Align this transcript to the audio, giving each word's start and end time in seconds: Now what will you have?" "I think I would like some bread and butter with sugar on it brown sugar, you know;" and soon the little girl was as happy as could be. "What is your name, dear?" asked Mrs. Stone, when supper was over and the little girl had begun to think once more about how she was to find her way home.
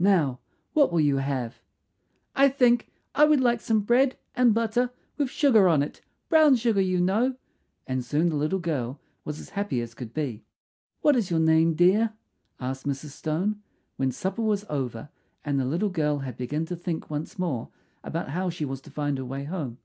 Now 0.00 0.38
what 0.72 0.90
will 0.90 1.00
you 1.02 1.18
have?" 1.18 1.56
"I 2.34 2.48
think 2.48 2.88
I 3.14 3.26
would 3.26 3.42
like 3.42 3.60
some 3.60 3.80
bread 3.80 4.16
and 4.34 4.54
butter 4.54 4.90
with 5.18 5.28
sugar 5.28 5.68
on 5.68 5.82
it 5.82 6.00
brown 6.30 6.56
sugar, 6.56 6.80
you 6.80 7.02
know;" 7.02 7.34
and 7.86 8.02
soon 8.02 8.30
the 8.30 8.36
little 8.36 8.60
girl 8.60 8.98
was 9.26 9.38
as 9.38 9.50
happy 9.50 9.82
as 9.82 9.92
could 9.92 10.14
be. 10.14 10.42
"What 11.02 11.16
is 11.16 11.30
your 11.30 11.38
name, 11.40 11.74
dear?" 11.74 12.14
asked 12.58 12.86
Mrs. 12.86 13.10
Stone, 13.10 13.60
when 13.98 14.10
supper 14.10 14.40
was 14.40 14.64
over 14.70 15.10
and 15.44 15.60
the 15.60 15.66
little 15.66 15.90
girl 15.90 16.20
had 16.20 16.38
begun 16.38 16.64
to 16.64 16.76
think 16.76 17.10
once 17.10 17.38
more 17.38 17.68
about 18.02 18.30
how 18.30 18.48
she 18.48 18.64
was 18.64 18.80
to 18.80 18.90
find 18.90 19.18
her 19.18 19.24
way 19.26 19.44
home. 19.44 19.76